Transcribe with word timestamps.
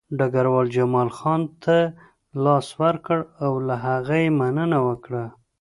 ډګروال 0.17 0.67
جمال 0.75 1.09
خان 1.17 1.41
ته 1.63 1.77
لاس 2.43 2.67
ورکړ 2.81 3.19
او 3.43 3.51
له 3.67 3.75
هغه 3.85 4.15
یې 4.23 4.29
مننه 4.39 4.79
وکړه 4.87 5.23